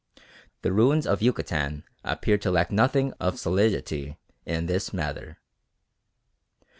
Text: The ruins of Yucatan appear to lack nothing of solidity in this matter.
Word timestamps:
The 0.63 0.73
ruins 0.73 1.05
of 1.05 1.21
Yucatan 1.21 1.83
appear 2.03 2.39
to 2.39 2.49
lack 2.49 2.71
nothing 2.71 3.13
of 3.19 3.37
solidity 3.39 4.17
in 4.47 4.65
this 4.65 4.91
matter. 4.93 5.37